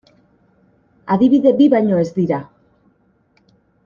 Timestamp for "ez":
2.05-2.09